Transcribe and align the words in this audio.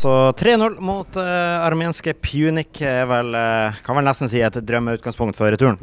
Altså 0.00 0.32
3-0 0.32 0.78
mot 0.80 1.16
uh, 1.20 1.60
armenske 1.60 2.14
Punic 2.24 2.78
vel, 2.80 3.34
uh, 3.36 3.80
kan 3.84 3.98
vel 3.98 4.06
nesten 4.06 4.30
si 4.32 4.38
et 4.40 4.54
drømmeutgangspunkt 4.64 5.36
for 5.36 5.52
returen? 5.52 5.76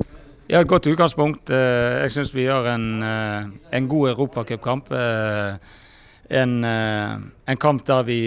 Ja, 0.50 0.63
et 0.63 0.70
godt 0.71 0.88
utgangspunkt. 0.90 1.51
Uh, 1.54 2.01
jeg 2.01 2.15
syns 2.15 2.31
vi 2.33 2.47
gjør 2.47 2.65
en, 2.71 2.88
en 3.05 3.89
god 3.91 4.15
europacupkamp. 4.15 4.89
En, 6.33 6.55
en 6.65 7.59
kamp 7.61 7.83
der 7.85 8.07
vi 8.07 8.17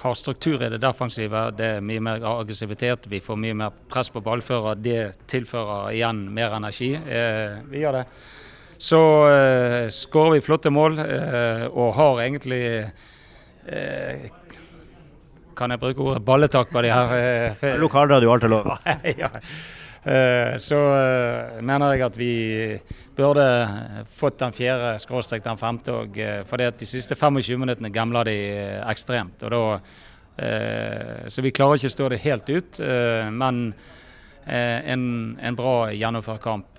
har 0.00 0.16
struktur 0.16 0.64
i 0.64 0.70
det 0.72 0.80
defensive. 0.80 1.44
Det 1.58 1.68
er 1.74 1.84
mye 1.84 2.00
mer 2.00 2.24
aggressivitet. 2.30 3.04
Vi 3.12 3.20
får 3.20 3.36
mye 3.42 3.58
mer 3.60 3.76
press 3.92 4.08
på 4.08 4.24
ballfører. 4.24 4.80
Det 4.80 5.28
tilfører 5.28 5.92
igjen 5.92 6.24
mer 6.32 6.56
energi. 6.56 6.94
Vi 7.68 7.84
gjør 7.84 8.00
det. 8.00 8.06
Så 8.80 9.02
skårer 9.92 10.38
vi 10.38 10.42
flotte 10.48 10.72
mål 10.72 10.98
og 11.04 11.94
har 12.00 12.24
egentlig 12.24 12.64
kan 15.56 15.72
jeg 15.72 15.82
bruke 15.82 16.04
ordet 16.04 16.24
balletak 16.24 16.70
på 16.72 16.82
de 16.84 16.92
her? 16.92 17.16
Eh, 17.16 17.74
Lokalradio 17.80 18.30
har 18.32 18.42
til 18.42 18.52
lov. 18.52 18.70
ja. 19.22 19.30
Eh, 20.06 20.56
så 20.62 20.78
mener 21.66 21.96
jeg 21.96 22.06
at 22.06 22.18
vi 22.18 22.32
burde 23.16 23.46
fått 24.14 24.38
den 24.42 24.54
fjerde 24.54 24.94
skråstrek 25.02 25.44
den 25.44 25.58
femte 25.60 25.94
òg. 25.94 26.20
fordi 26.46 26.68
at 26.68 26.78
de 26.78 26.86
siste 26.86 27.16
25 27.16 27.58
minuttene 27.58 27.90
gamla 27.90 28.24
de 28.28 28.36
ekstremt. 28.86 29.42
og 29.42 29.50
da 29.56 29.64
så 30.36 31.40
vi 31.40 31.48
klarer 31.48 31.78
ikke 31.78 31.88
å 31.88 31.94
stå 31.94 32.08
det 32.12 32.18
helt 32.20 32.50
ut. 32.52 32.78
Men 33.32 33.70
en, 34.46 35.02
en 35.42 35.56
bra 35.58 35.90
gjennomført 35.90 36.42
kamp 36.44 36.78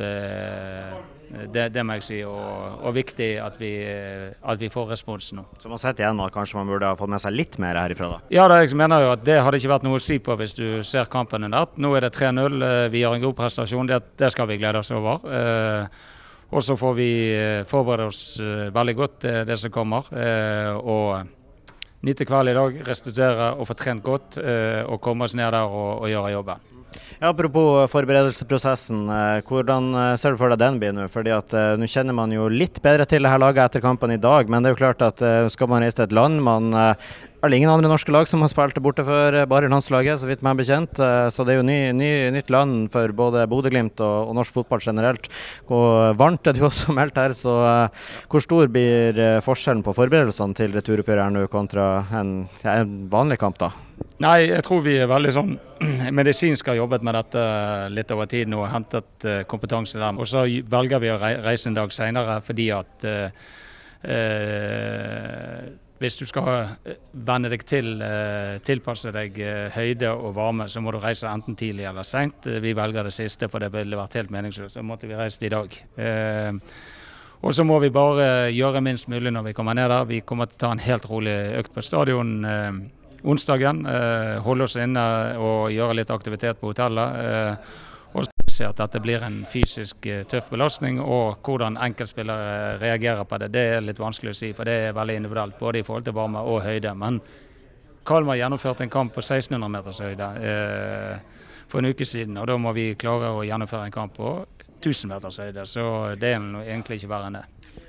det, 1.27 1.67
det, 1.75 1.83
må 1.83 1.97
jeg 1.97 2.05
si, 2.07 2.17
og, 2.23 2.83
og 2.87 2.93
viktig 2.95 3.27
at 3.43 3.57
vi, 3.59 3.71
at 3.83 4.61
vi, 4.61 4.69
får 4.71 4.93
respons 4.93 5.33
nå. 5.35 5.43
Så 5.59 5.71
man 5.71 5.81
setter 5.81 6.05
igjen 6.05 6.21
at 6.23 6.33
kanskje 6.33 6.59
man 6.59 6.69
burde 6.71 6.87
ha 6.87 6.97
fått 6.97 7.11
med 7.11 7.23
seg 7.23 7.35
litt 7.35 7.57
mer 7.61 7.79
herifra, 7.79 8.09
da? 8.15 8.19
Ja, 8.33 8.47
det, 8.51 8.61
jeg 8.63 8.79
mener 8.79 9.03
jo 9.03 9.13
at 9.15 9.25
det 9.27 9.39
hadde 9.43 9.59
ikke 9.59 9.73
vært 9.73 9.87
noe 9.87 9.99
å 9.99 10.03
si 10.03 10.19
på 10.23 10.37
hvis 10.39 10.55
du 10.57 10.65
ser 10.87 11.09
kampen 11.11 11.47
under. 11.49 11.73
Nå 11.75 11.91
er 11.97 12.07
det 12.07 12.13
3-0, 12.15 12.61
eh, 12.63 12.83
vi 12.93 13.03
har 13.03 13.15
en 13.15 13.25
god 13.25 13.35
prestasjon, 13.39 13.89
det, 13.89 13.99
det, 14.19 14.31
skal 14.33 14.47
vi 14.49 14.59
glede 14.61 14.83
oss 14.83 14.93
over. 14.95 15.25
Eh, 15.27 16.05
og 16.47 16.63
så 16.63 16.77
får 16.79 16.95
vi 16.95 17.09
eh, 17.35 17.63
forberede 17.67 18.07
oss 18.07 18.21
eh, 18.39 18.69
veldig 18.75 18.95
godt 18.95 19.19
til 19.25 19.41
det 19.49 19.59
som 19.59 19.73
kommer. 19.75 20.07
Eh, 20.15 20.71
og 20.79 22.07
nyte 22.07 22.27
kvelden 22.29 22.53
i 22.53 22.57
dag, 22.61 22.81
restituere 22.87 23.51
og 23.57 23.67
få 23.67 23.75
trent 23.75 24.05
godt. 24.05 24.39
Eh, 24.39 24.79
og 24.87 25.03
komme 25.03 25.27
oss 25.27 25.35
ned 25.35 25.51
der 25.51 25.67
og, 25.67 26.05
og 26.05 26.11
gjøre 26.13 26.33
jobben. 26.37 26.73
Ja, 27.17 27.31
apropos 27.31 27.89
forberedelsesprosessen, 27.89 29.07
eh, 29.09 29.39
hvordan 29.47 29.87
eh, 29.97 30.15
ser 30.21 30.35
du 30.35 30.37
for 30.37 30.53
deg 30.53 30.61
den 30.61 30.75
blir 30.81 30.93
nå? 30.93 31.07
Fordi 31.09 31.33
at 31.33 31.55
Nå 31.79 31.87
kjenner 31.89 32.13
man 32.13 32.33
jo 32.33 32.45
litt 32.51 32.77
bedre 32.83 33.07
til 33.09 33.25
det 33.25 33.31
her 33.31 33.41
laget 33.41 33.63
etter 33.63 33.81
kampen 33.81 34.13
i 34.13 34.19
dag, 34.21 34.49
men 34.49 34.61
det 34.61 34.69
er 34.69 34.75
jo 34.75 34.83
klart 34.83 35.01
at 35.01 35.23
skal 35.53 35.69
man 35.71 35.81
reise 35.81 35.97
til 35.97 36.05
et 36.05 36.15
land 36.15 36.43
man 36.43 36.69
er 36.75 37.55
ingen 37.55 37.71
andre 37.71 37.89
norske 37.89 38.11
lag 38.11 38.27
som 38.29 38.43
har 38.43 38.51
spilt 38.51 38.77
borte 38.83 39.05
før, 39.07 39.39
bare 39.49 39.69
landslaget, 39.71 40.19
så 40.19 40.29
vidt 40.29 40.43
meg 40.45 40.59
bekjent. 40.59 40.99
Så 41.33 41.45
det 41.45 41.53
er 41.53 41.59
jo 41.59 41.65
ny, 41.65 41.77
ny, 41.95 42.09
nytt 42.35 42.51
land 42.53 42.89
for 42.93 43.13
både 43.15 43.45
Bodø-Glimt 43.49 44.01
og, 44.03 44.29
og, 44.29 44.35
norsk 44.39 44.57
fotball 44.57 44.83
generelt. 44.83 45.29
Og 45.69 46.17
varmt 46.19 46.49
er 46.49 46.57
det 46.57 46.63
jo 46.63 46.69
også 46.69 46.95
meldt 46.97 47.17
her, 47.21 47.33
så 47.37 47.57
hvor 48.27 48.43
stor 48.43 48.69
blir 48.73 49.21
forskjellen 49.45 49.85
på 49.85 49.95
forberedelsene 49.97 50.57
til 50.57 50.75
returoppgjøret 50.77 51.37
nå 51.37 51.47
kontra 51.53 51.89
en, 52.19 52.39
en 52.65 52.97
vanlig 53.13 53.39
kamp, 53.41 53.61
da? 53.61 53.71
Nei, 54.17 54.47
jeg 54.49 54.63
tror 54.65 54.81
vi 54.85 54.95
er 54.97 55.09
veldig 55.09 55.31
sånn 55.33 55.51
medisinsk 56.19 56.71
har 56.71 56.79
jobbet 56.79 57.03
med 57.05 57.13
dette 57.19 57.41
litt 57.93 58.13
over 58.13 58.29
tid 58.29 58.49
nå 58.49 58.63
og 58.63 58.71
hentet 58.71 59.25
uh, 59.29 59.41
kompetanse 59.49 59.99
der. 60.01 60.17
Og 60.17 60.29
så 60.29 60.45
velger 60.45 61.03
vi 61.03 61.11
å 61.13 61.17
reise 61.21 61.69
en 61.69 61.77
dag 61.77 61.93
senere 61.93 62.39
fordi 62.45 62.71
at 62.73 63.05
uh, 63.05 63.43
uh, 64.09 65.67
hvis 65.97 66.17
du 66.19 66.27
skal 66.29 66.75
venne 67.25 67.49
deg 67.49 67.63
til, 67.65 67.87
tilpasse 68.61 69.09
deg 69.15 69.39
høyde 69.73 70.11
og 70.13 70.35
varme, 70.35 70.67
så 70.69 70.77
må 70.77 70.91
du 70.93 70.99
reise 71.01 71.25
enten 71.25 71.57
tidlig 71.57 71.87
eller 71.89 72.05
seint. 72.05 72.45
Vi 72.45 72.75
velger 72.77 73.09
det 73.09 73.15
siste, 73.15 73.49
for 73.49 73.65
det 73.65 73.71
ville 73.73 73.97
vært 73.97 74.19
helt 74.19 74.29
meningsløst. 74.29 74.77
Da 74.77 74.83
måtte 74.85 75.09
vi 75.09 75.17
reist 75.17 75.41
i 75.41 75.49
dag. 75.49 75.73
Og 77.41 77.49
så 77.57 77.65
må 77.65 77.79
vi 77.81 77.89
bare 77.89 78.51
gjøre 78.53 78.83
minst 78.85 79.09
mulig 79.09 79.33
når 79.33 79.49
vi 79.49 79.55
kommer 79.57 79.73
ned 79.73 79.89
der. 79.89 80.05
Vi 80.05 80.21
kommer 80.21 80.45
til 80.45 80.59
å 80.59 80.63
ta 80.67 80.71
en 80.75 80.85
helt 80.85 81.09
rolig 81.09 81.33
økt 81.63 81.73
på 81.73 81.87
stadion 81.89 82.45
onsdagen. 83.23 83.85
Eh, 83.85 84.37
holde 84.43 84.67
oss 84.67 84.75
inne 84.75 85.03
og 85.37 85.71
gjøre 85.73 85.99
litt 85.99 86.11
aktivitet 86.13 86.59
på 86.59 86.71
hotellet. 86.71 87.19
Eh, 87.23 87.75
og 88.17 88.29
se 88.49 88.65
at 88.65 88.79
dette 88.79 89.01
blir 89.03 89.23
en 89.25 89.41
fysisk 89.49 90.05
eh, 90.09 90.23
tøff 90.29 90.49
belastning. 90.53 91.01
Og 91.01 91.41
hvordan 91.45 91.79
enkeltspillere 91.87 92.77
reagerer 92.81 93.23
på 93.27 93.41
det, 93.41 93.51
det 93.55 93.65
er 93.75 93.85
litt 93.85 94.01
vanskelig 94.01 94.33
å 94.33 94.39
si. 94.41 94.53
For 94.57 94.69
det 94.69 94.77
er 94.87 94.97
veldig 94.97 95.19
individuelt, 95.21 95.59
både 95.59 95.81
i 95.81 95.87
forhold 95.87 96.07
til 96.07 96.17
varme 96.17 96.43
og 96.45 96.63
høyde. 96.65 96.93
Men 96.95 97.21
Kalmar 98.07 98.39
gjennomførte 98.39 98.85
en 98.85 98.93
kamp 98.93 99.11
på 99.13 99.19
1600 99.19 99.67
meters 99.67 99.99
høyde 99.99 100.27
for 101.67 101.81
en 101.81 101.89
uke 101.91 102.05
siden. 102.07 102.37
Og 102.39 102.47
da 102.47 102.55
må 102.55 102.71
vi 102.71 102.93
klare 102.95 103.33
å 103.35 103.43
gjennomføre 103.43 103.89
en 103.89 103.91
kamp 103.91 104.15
på 104.15 104.31
1000 104.77 105.11
meters 105.11 105.41
høyde. 105.43 105.65
Så 105.67 105.83
det 106.15 106.31
er 106.31 106.45
egentlig 106.63 107.01
ikke 107.01 107.11
verre 107.11 107.27
enn 107.27 107.39
det. 107.41 107.45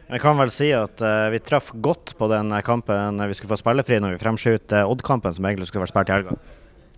Jeg 0.09 0.23
kan 0.25 0.39
vel 0.41 0.51
si 0.53 0.71
at 0.73 1.03
uh, 1.05 1.29
vi 1.29 1.41
traff 1.45 1.69
godt 1.85 2.15
på 2.17 2.29
den 2.33 2.55
kampen 2.65 3.21
vi 3.29 3.35
skulle 3.37 3.53
få 3.53 3.61
spillefri 3.61 3.99
når 4.01 4.15
vi 4.15 4.21
fremskjøt 4.23 4.73
Odd-kampen 4.81 5.37
som 5.37 5.49
egentlig 5.49 5.69
skulle 5.69 5.85
vært 5.85 5.93
spilt 5.93 6.13
i 6.13 6.17
helga. 6.17 6.37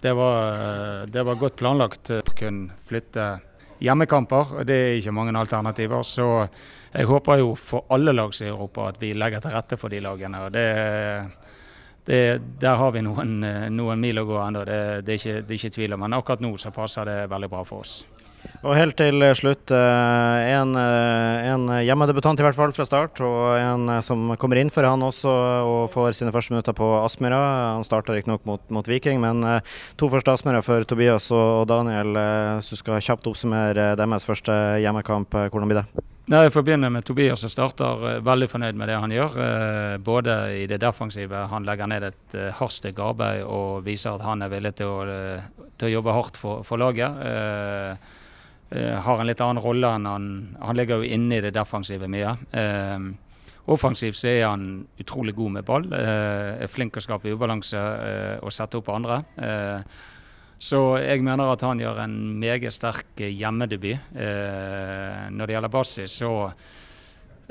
Det 0.00 0.12
var, 0.14 0.36
uh, 0.54 1.00
det 1.10 1.24
var 1.26 1.40
godt 1.40 1.58
planlagt. 1.58 2.12
å 2.14 2.36
kunne 2.38 2.78
flytte 2.86 3.32
hjemmekamper. 3.82 4.54
og 4.60 4.66
Det 4.66 4.76
er 4.76 5.00
ikke 5.00 5.16
mange 5.16 5.34
alternativer. 5.34 6.06
Så 6.06 6.28
jeg 6.92 7.10
håper 7.10 7.42
jo 7.42 7.56
for 7.58 7.90
alle 7.90 8.14
lag 8.14 8.30
i 8.30 8.46
Europa 8.46 8.88
at 8.92 9.02
vi 9.02 9.10
legger 9.18 9.42
til 9.42 9.56
rette 9.58 9.80
for 9.80 9.90
de 9.90 10.00
lagene. 10.06 10.46
og 10.46 10.52
det 10.54 10.68
det, 12.04 12.40
der 12.60 12.76
har 12.76 12.92
vi 12.92 13.02
noen, 13.04 13.42
noen 13.76 14.00
mil 14.00 14.18
å 14.22 14.24
gå 14.26 14.38
ennå, 14.40 14.64
det, 14.64 14.78
det, 15.06 15.18
det, 15.20 15.52
er 15.52 15.58
ikke 15.58 15.74
tvil 15.76 15.94
om. 15.94 16.00
Men 16.06 16.16
akkurat 16.16 16.42
nå 16.42 16.54
så 16.58 16.72
passer 16.74 17.06
det 17.06 17.18
veldig 17.30 17.50
bra 17.52 17.60
for 17.68 17.84
oss. 17.84 18.00
Og 18.60 18.74
helt 18.76 18.98
til 19.00 19.22
slutt, 19.36 19.72
eh, 19.72 20.38
en, 20.52 20.74
eh, 20.76 21.48
en, 21.48 21.62
hjemmedebutant 21.80 22.40
i 22.40 22.44
hvert 22.44 22.58
fall 22.58 22.74
fra 22.76 22.84
start, 22.84 23.20
og 23.24 23.56
en 23.56 23.88
eh, 23.88 24.02
som 24.04 24.34
kommer 24.36 24.60
inn 24.60 24.72
for 24.72 24.84
han 24.84 25.00
også 25.00 25.32
og 25.64 25.88
får 25.92 26.12
sine 26.18 26.32
første 26.32 26.52
minutter 26.52 26.76
på 26.76 26.88
Aspmyra. 27.00 27.40
Han 27.78 27.86
starta 27.88 28.12
riktignok 28.12 28.44
mot, 28.44 28.60
mot 28.68 28.84
Viking, 28.84 29.20
men 29.24 29.62
to 29.96 30.10
første 30.12 30.34
Aspmyra 30.34 30.60
for 30.64 30.84
Tobias 30.84 31.30
og 31.32 31.68
Daniel. 31.72 32.12
Hvis 32.60 32.68
du 32.74 32.76
skal 32.76 33.00
kjapt 33.00 33.32
oppsummere 33.32 33.94
deres 33.96 34.28
første 34.28 34.52
hjemmekamp, 34.84 35.32
hvordan 35.32 35.72
blir 35.72 35.80
det? 35.80 36.04
Jeg 36.30 36.52
forbinder 36.52 36.92
med 36.92 37.04
Tobias 37.08 37.40
som 37.42 37.50
starter 37.50 38.20
veldig 38.22 38.46
fornøyd 38.52 38.76
med 38.78 38.92
det 38.92 39.00
han 39.00 39.14
gjør. 39.14 39.40
Både 40.04 40.36
i 40.60 40.66
det 40.70 40.82
defensive, 40.84 41.48
han 41.50 41.64
legger 41.66 41.88
ned 41.90 42.10
et 42.12 42.40
hardt 42.60 42.76
stykke 42.76 43.08
arbeid 43.08 43.42
og 43.48 43.86
viser 43.88 44.14
at 44.14 44.26
han 44.28 44.44
er 44.44 44.52
villig 44.52 44.76
til 44.78 44.92
å, 44.92 45.02
til 45.80 45.88
å 45.88 45.94
jobbe 45.96 46.18
hardt 46.20 46.38
for, 46.38 46.66
for 46.66 46.78
laget. 46.78 47.24
Uh, 48.70 49.00
har 49.02 49.18
en 49.18 49.26
litt 49.26 49.40
annen 49.42 49.62
rolle 49.62 49.88
enn 49.96 50.06
han 50.06 50.26
Han 50.62 50.78
ligger 50.78 51.00
jo 51.00 51.10
inne 51.16 51.40
i 51.40 51.42
det 51.42 51.54
defensive 51.56 52.06
mye. 52.10 52.36
Uh, 52.54 53.10
offensivt 53.70 54.18
så 54.18 54.30
er 54.30 54.44
han 54.46 54.84
utrolig 54.98 55.34
god 55.34 55.56
med 55.58 55.66
ball. 55.66 55.88
Uh, 55.90 56.62
er 56.62 56.70
flink 56.70 56.94
til 56.94 57.02
å 57.02 57.06
skape 57.08 57.34
ubalanse 57.34 57.82
og 58.40 58.54
sette 58.54 58.78
opp 58.78 58.88
andre. 58.94 59.22
så 60.60 60.80
jeg 61.00 61.22
mener 61.22 61.52
at 61.52 61.62
han 61.64 61.80
gjør 61.80 62.02
en 62.04 62.16
meget 62.38 62.72
sterk 62.72 63.20
hjemmedebut. 63.20 63.98
når 64.12 65.46
det 65.46 65.54
gjelder 65.54 65.72
Bassi, 65.72 66.06
så 66.06 66.52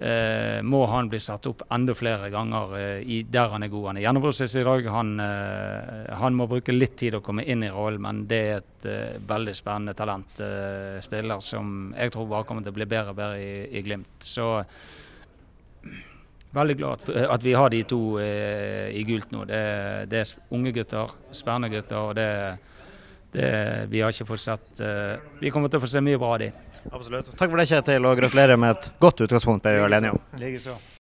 eh, 0.01 0.61
må 0.63 0.85
han 0.85 1.09
bli 1.11 1.19
satt 1.21 1.47
opp 1.49 1.63
enda 1.73 1.93
flere 1.97 2.29
ganger 2.33 2.75
eh, 2.79 3.01
i, 3.03 3.21
der 3.27 3.51
han 3.53 3.65
er 3.65 3.71
god. 3.71 3.89
Han 3.89 3.99
er 3.99 4.05
gjennombruddsvis 4.05 4.55
i 4.59 4.63
dag. 4.67 4.87
Han, 4.93 5.11
eh, 5.23 6.13
han, 6.21 6.37
må 6.37 6.47
bruke 6.49 6.75
litt 6.75 6.95
tid 6.99 7.17
å 7.19 7.23
komme 7.25 7.45
inn 7.45 7.65
i 7.65 7.71
rollen, 7.73 8.01
men 8.05 8.23
det 8.29 8.39
er 8.39 8.61
et 8.61 8.87
eh, 8.89 9.19
veldig 9.29 9.55
spennende 9.57 9.97
talent. 9.97 10.39
Eh, 10.45 11.01
spiller 11.05 11.43
som 11.45 11.91
jeg 11.97 12.15
tror 12.15 12.31
bare 12.31 12.47
kommer 12.47 12.65
til 12.65 12.73
å 12.73 12.79
bli 12.79 12.89
bedre 12.89 13.13
og 13.13 13.19
bedre 13.19 13.43
i, 13.43 13.53
i 13.75 13.83
Glimt. 13.85 14.25
Så 14.25 14.49
veldig 16.55 16.79
glad 16.79 17.03
at, 17.03 17.13
at 17.37 17.45
vi 17.45 17.53
har 17.53 17.69
de 17.69 17.83
to 17.85 18.01
i 18.19 19.03
gult 19.05 19.29
nå. 19.35 19.43
Det, 19.45 19.61
det, 20.09 20.23
er 20.23 20.55
unge 20.57 20.73
gutter, 20.73 21.13
spennende 21.35 21.69
gutter. 21.75 21.99
og 21.99 22.15
det, 22.17 22.29
det 23.33 23.49
vi 23.91 24.01
har 24.01 24.13
ikke 24.13 24.25
fått 24.29 24.41
sett 24.41 24.81
Vi 25.39 25.51
kommer 25.53 25.69
til 25.69 25.77
å 25.77 25.83
få 25.83 25.89
se 25.91 26.01
mye 26.01 26.17
bra 26.17 26.33
av 26.35 26.39
dem. 26.43 26.69
Absolutt. 26.91 27.33
Takk 27.35 27.49
for 27.49 27.59
det, 27.59 27.67
Kjetil, 27.69 28.07
og 28.07 28.21
gratulerer 28.21 28.57
med 28.57 28.77
et 28.77 28.93
godt 29.03 29.25
utgangspunkt. 29.27 29.67
Er 29.67 29.83
vi 29.83 29.99
enige 29.99 30.15
om. 30.15 30.23